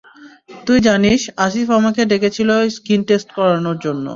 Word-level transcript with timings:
তুই 0.65 0.79
জানিস, 0.79 1.21
আসিফ 1.37 1.67
আমাকে 1.79 2.01
ডেকেছিল 2.05 2.49
স্কিন 2.75 3.01
টেস্ট 3.09 3.29
করানর 3.37 3.77
জন্য। 3.85 4.05